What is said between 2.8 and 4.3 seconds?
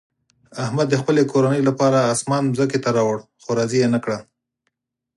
ته راوړ، خو راضي یې نه کړه.